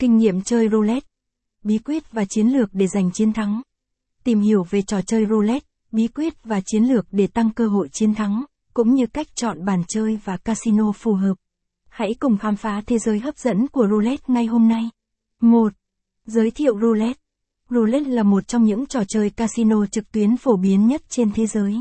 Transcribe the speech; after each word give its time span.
Kinh 0.00 0.16
nghiệm 0.16 0.42
chơi 0.42 0.68
roulette. 0.68 1.06
Bí 1.64 1.78
quyết 1.78 2.12
và 2.12 2.24
chiến 2.24 2.46
lược 2.46 2.70
để 2.72 2.86
giành 2.86 3.12
chiến 3.12 3.32
thắng. 3.32 3.62
Tìm 4.24 4.40
hiểu 4.40 4.64
về 4.70 4.82
trò 4.82 5.02
chơi 5.02 5.26
roulette, 5.26 5.66
bí 5.92 6.08
quyết 6.08 6.44
và 6.44 6.60
chiến 6.66 6.84
lược 6.84 7.06
để 7.10 7.26
tăng 7.26 7.50
cơ 7.50 7.68
hội 7.68 7.88
chiến 7.92 8.14
thắng, 8.14 8.44
cũng 8.74 8.94
như 8.94 9.06
cách 9.06 9.26
chọn 9.34 9.64
bàn 9.64 9.82
chơi 9.88 10.18
và 10.24 10.36
casino 10.36 10.92
phù 10.92 11.14
hợp. 11.14 11.34
Hãy 11.88 12.14
cùng 12.20 12.38
khám 12.38 12.56
phá 12.56 12.82
thế 12.86 12.98
giới 12.98 13.20
hấp 13.20 13.38
dẫn 13.38 13.68
của 13.68 13.86
roulette 13.90 14.24
ngay 14.26 14.46
hôm 14.46 14.68
nay. 14.68 14.90
1. 15.40 15.72
Giới 16.26 16.50
thiệu 16.50 16.80
roulette. 16.80 17.20
Roulette 17.70 18.10
là 18.10 18.22
một 18.22 18.48
trong 18.48 18.64
những 18.64 18.86
trò 18.86 19.04
chơi 19.08 19.30
casino 19.30 19.86
trực 19.86 20.12
tuyến 20.12 20.36
phổ 20.36 20.56
biến 20.56 20.86
nhất 20.86 21.02
trên 21.08 21.30
thế 21.34 21.46
giới. 21.46 21.74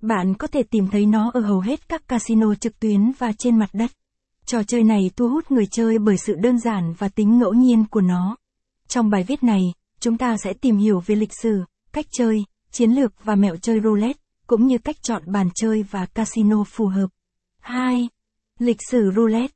Bạn 0.00 0.34
có 0.34 0.46
thể 0.46 0.62
tìm 0.62 0.88
thấy 0.92 1.06
nó 1.06 1.30
ở 1.34 1.40
hầu 1.40 1.60
hết 1.60 1.88
các 1.88 2.08
casino 2.08 2.54
trực 2.54 2.80
tuyến 2.80 3.12
và 3.18 3.32
trên 3.38 3.58
mặt 3.58 3.70
đất. 3.72 3.90
Trò 4.46 4.62
chơi 4.62 4.82
này 4.82 5.10
thu 5.16 5.28
hút 5.28 5.50
người 5.50 5.66
chơi 5.66 5.98
bởi 5.98 6.16
sự 6.18 6.34
đơn 6.34 6.58
giản 6.58 6.94
và 6.98 7.08
tính 7.08 7.38
ngẫu 7.38 7.54
nhiên 7.54 7.84
của 7.90 8.00
nó. 8.00 8.36
Trong 8.88 9.10
bài 9.10 9.24
viết 9.28 9.42
này, 9.42 9.60
chúng 10.00 10.18
ta 10.18 10.36
sẽ 10.44 10.52
tìm 10.52 10.76
hiểu 10.76 11.00
về 11.06 11.14
lịch 11.14 11.32
sử, 11.42 11.64
cách 11.92 12.06
chơi, 12.18 12.44
chiến 12.70 12.90
lược 12.90 13.24
và 13.24 13.34
mẹo 13.34 13.56
chơi 13.56 13.80
roulette, 13.80 14.20
cũng 14.46 14.66
như 14.66 14.78
cách 14.78 14.96
chọn 15.02 15.22
bàn 15.26 15.48
chơi 15.54 15.82
và 15.90 16.06
casino 16.06 16.64
phù 16.64 16.86
hợp. 16.86 17.06
2. 17.60 18.08
Lịch 18.58 18.76
sử 18.90 19.10
roulette. 19.16 19.54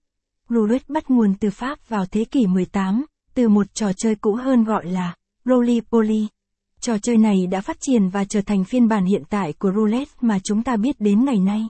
Roulette 0.49 0.85
bắt 0.89 1.11
nguồn 1.11 1.35
từ 1.41 1.51
Pháp 1.51 1.89
vào 1.89 2.07
thế 2.07 2.25
kỷ 2.25 2.47
18, 2.47 3.05
từ 3.35 3.49
một 3.49 3.75
trò 3.75 3.93
chơi 3.97 4.15
cũ 4.15 4.35
hơn 4.35 4.65
gọi 4.65 4.87
là 4.87 5.15
roly 5.45 5.81
poly. 5.81 6.27
Trò 6.81 6.99
chơi 6.99 7.17
này 7.17 7.47
đã 7.47 7.61
phát 7.61 7.77
triển 7.81 8.09
và 8.09 8.25
trở 8.25 8.41
thành 8.41 8.65
phiên 8.65 8.89
bản 8.89 9.05
hiện 9.05 9.23
tại 9.29 9.53
của 9.53 9.73
roulette 9.77 10.13
mà 10.21 10.39
chúng 10.45 10.63
ta 10.63 10.77
biết 10.77 11.01
đến 11.01 11.25
ngày 11.25 11.39
nay. 11.39 11.69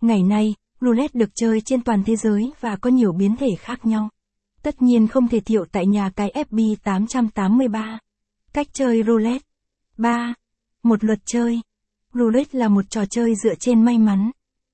Ngày 0.00 0.22
nay, 0.22 0.54
roulette 0.82 1.18
được 1.18 1.30
chơi 1.34 1.60
trên 1.60 1.82
toàn 1.82 2.02
thế 2.06 2.16
giới 2.16 2.52
và 2.60 2.76
có 2.76 2.90
nhiều 2.90 3.12
biến 3.12 3.36
thể 3.36 3.48
khác 3.58 3.86
nhau. 3.86 4.08
Tất 4.62 4.82
nhiên 4.82 5.08
không 5.08 5.28
thể 5.28 5.40
thiệu 5.40 5.64
tại 5.72 5.86
nhà 5.86 6.10
cái 6.16 6.32
FB 6.34 6.76
883. 6.82 7.98
Cách 8.52 8.66
chơi 8.72 9.02
roulette. 9.06 9.46
3. 9.98 10.34
Một 10.82 11.04
luật 11.04 11.18
chơi. 11.24 11.60
Roulette 12.14 12.58
là 12.58 12.68
một 12.68 12.90
trò 12.90 13.04
chơi 13.06 13.34
dựa 13.34 13.54
trên 13.54 13.82
may 13.82 13.98
mắn. 13.98 14.30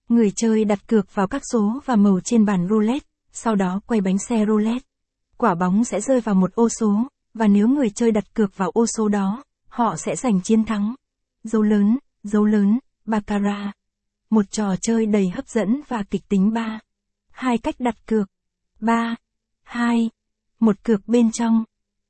Người 0.09 0.33
chơi 0.37 0.65
đặt 0.65 0.87
cược 0.87 1.15
vào 1.15 1.27
các 1.27 1.43
số 1.53 1.81
và 1.85 1.97
màu 1.97 2.21
trên 2.25 2.45
bàn 2.45 2.67
roulette, 2.71 3.07
sau 3.33 3.55
đó 3.55 3.81
quay 3.87 4.01
bánh 4.01 4.19
xe 4.19 4.45
roulette. 4.47 4.87
Quả 5.37 5.55
bóng 5.55 5.85
sẽ 5.85 6.01
rơi 6.01 6.21
vào 6.21 6.35
một 6.35 6.55
ô 6.55 6.69
số, 6.69 7.09
và 7.35 7.47
nếu 7.47 7.69
người 7.69 7.91
chơi 7.91 8.13
đặt 8.13 8.35
cược 8.35 8.57
vào 8.57 8.71
ô 8.71 8.87
số 8.97 9.09
đó, 9.09 9.45
họ 9.69 9.97
sẽ 9.97 10.17
giành 10.17 10.41
chiến 10.41 10.65
thắng. 10.65 10.95
Dấu 11.45 11.63
lớn, 11.63 11.99
dấu 12.23 12.45
lớn, 12.45 12.79
baccarat. 13.07 13.75
Một 14.31 14.51
trò 14.51 14.77
chơi 14.81 15.07
đầy 15.07 15.29
hấp 15.29 15.49
dẫn 15.49 15.81
và 15.89 16.03
kịch 16.11 16.29
tính 16.29 16.53
ba. 16.53 16.81
Hai 17.31 17.59
cách 17.59 17.75
đặt 17.79 18.07
cược. 18.07 18.31
3. 18.81 19.17
2. 19.63 20.11
Một 20.61 20.85
cược 20.85 21.09
bên 21.09 21.31
trong. 21.33 21.65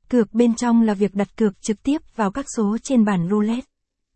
Cược 0.09 0.35
bên 0.35 0.55
trong 0.55 0.83
là 0.83 0.95
việc 0.95 1.15
đặt 1.15 1.37
cược 1.37 1.63
trực 1.63 1.83
tiếp 1.83 1.99
vào 2.17 2.31
các 2.31 2.47
số 2.57 2.77
trên 2.83 3.05
bàn 3.05 3.29
roulette. 3.31 3.67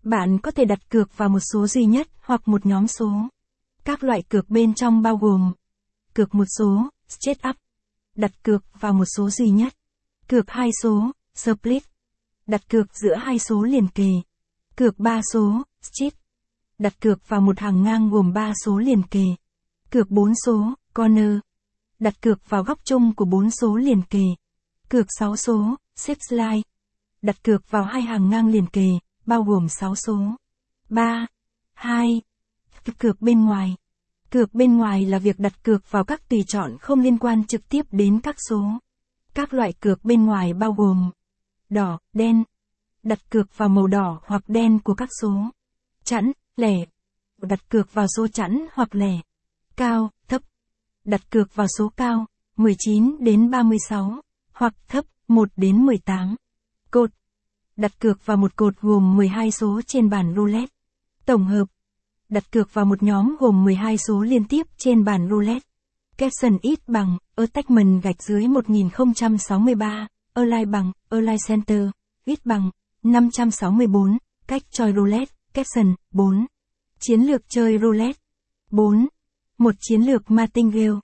Bạn 0.02 0.38
có 0.38 0.50
thể 0.50 0.64
đặt 0.64 0.90
cược 0.90 1.16
vào 1.16 1.28
một 1.28 1.40
số 1.52 1.66
duy 1.66 1.84
nhất 1.84 2.08
hoặc 2.20 2.48
một 2.48 2.66
nhóm 2.66 2.86
số. 2.86 3.10
Các 3.84 4.04
loại 4.04 4.22
cược 4.22 4.50
bên 4.50 4.74
trong 4.74 5.02
bao 5.02 5.16
gồm 5.16 5.52
cược 6.14 6.34
một 6.34 6.44
số, 6.58 6.90
straight 7.08 7.48
up, 7.48 7.56
đặt 8.16 8.42
cược 8.42 8.64
vào 8.80 8.92
một 8.92 9.04
số 9.16 9.30
duy 9.30 9.50
nhất, 9.50 9.74
cược 10.28 10.50
hai 10.50 10.70
số, 10.82 11.12
split, 11.34 11.82
đặt 12.46 12.68
cược 12.68 12.96
giữa 12.96 13.14
hai 13.14 13.38
số 13.38 13.62
liền 13.62 13.88
kề, 13.88 14.10
cược 14.76 14.98
ba 14.98 15.20
số, 15.32 15.62
chip 15.92 16.12
đặt 16.82 17.00
cược 17.00 17.28
vào 17.28 17.40
một 17.40 17.58
hàng 17.58 17.82
ngang 17.82 18.10
gồm 18.10 18.32
ba 18.32 18.52
số 18.64 18.78
liền 18.78 19.02
kề, 19.02 19.24
cược 19.90 20.10
bốn 20.10 20.32
số, 20.46 20.74
corner, 20.94 21.38
đặt 21.98 22.20
cược 22.20 22.48
vào 22.48 22.62
góc 22.62 22.78
chung 22.84 23.14
của 23.14 23.24
bốn 23.24 23.50
số 23.50 23.76
liền 23.76 24.02
kề, 24.02 24.24
cược 24.88 25.06
6 25.18 25.36
số, 25.36 25.76
xếp 25.96 26.18
slide, 26.28 26.62
đặt 27.22 27.44
cược 27.44 27.70
vào 27.70 27.84
hai 27.84 28.02
hàng 28.02 28.30
ngang 28.30 28.48
liền 28.48 28.66
kề, 28.66 28.88
bao 29.26 29.42
gồm 29.42 29.68
6 29.68 29.94
số. 29.94 30.18
3. 30.88 31.26
2. 31.74 32.22
Cược 32.98 33.20
bên 33.20 33.44
ngoài. 33.44 33.76
Cược 34.30 34.54
bên 34.54 34.76
ngoài 34.76 35.06
là 35.06 35.18
việc 35.18 35.38
đặt 35.38 35.62
cược 35.62 35.90
vào 35.90 36.04
các 36.04 36.28
tùy 36.28 36.44
chọn 36.46 36.78
không 36.80 37.00
liên 37.00 37.18
quan 37.18 37.44
trực 37.44 37.68
tiếp 37.68 37.86
đến 37.90 38.20
các 38.20 38.36
số. 38.48 38.62
Các 39.34 39.54
loại 39.54 39.72
cược 39.72 40.04
bên 40.04 40.24
ngoài 40.24 40.54
bao 40.54 40.72
gồm 40.72 41.10
đỏ, 41.70 41.98
đen, 42.12 42.44
đặt 43.02 43.30
cược 43.30 43.56
vào 43.56 43.68
màu 43.68 43.86
đỏ 43.86 44.20
hoặc 44.24 44.42
đen 44.46 44.78
của 44.78 44.94
các 44.94 45.08
số. 45.20 45.50
Chẵn, 46.04 46.32
lẻ, 46.56 46.84
đặt 47.42 47.68
cược 47.68 47.94
vào 47.94 48.06
số 48.16 48.28
chẵn 48.28 48.66
hoặc 48.72 48.94
lẻ. 48.94 49.20
Cao, 49.76 50.10
thấp, 50.28 50.42
đặt 51.04 51.30
cược 51.30 51.54
vào 51.54 51.66
số 51.78 51.88
cao, 51.96 52.26
19 52.56 53.16
đến 53.20 53.50
36, 53.50 54.20
hoặc 54.52 54.74
thấp, 54.88 55.04
1 55.28 55.48
đến 55.56 55.86
18. 55.86 56.36
Cột, 56.90 57.10
đặt 57.76 58.00
cược 58.00 58.26
vào 58.26 58.36
một 58.36 58.56
cột 58.56 58.80
gồm 58.80 59.16
12 59.16 59.50
số 59.50 59.80
trên 59.86 60.10
bàn 60.10 60.34
roulette. 60.36 60.72
Tổng 61.24 61.44
hợp, 61.44 61.64
đặt 62.28 62.52
cược 62.52 62.74
vào 62.74 62.84
một 62.84 63.02
nhóm 63.02 63.36
gồm 63.38 63.64
12 63.64 63.98
số 63.98 64.22
liên 64.22 64.44
tiếp 64.44 64.66
trên 64.76 65.04
bàn 65.04 65.28
roulette. 65.30 65.68
Capson 66.16 66.58
ít 66.62 66.78
bằng, 66.86 67.18
attachment 67.36 68.02
gạch 68.02 68.22
dưới 68.22 68.48
1063, 68.48 70.08
align 70.34 70.70
bằng, 70.70 70.92
align 71.10 71.36
center, 71.48 71.88
ít 72.24 72.46
bằng, 72.46 72.70
564, 73.02 74.18
cách 74.46 74.62
chơi 74.70 74.92
roulette, 74.92 75.34
capson, 75.54 75.94
4. 76.10 76.46
Chiến 76.98 77.20
lược 77.20 77.42
chơi 77.48 77.78
roulette. 77.78 78.18
4. 78.70 79.08
Một 79.58 79.74
chiến 79.80 80.00
lược 80.00 80.30
martingale, 80.30 81.00